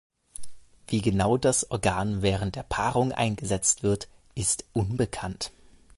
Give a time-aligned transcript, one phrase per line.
[0.87, 5.51] Wie genau das Organ während der Paarung eingesetzt wird, ist unbekannt.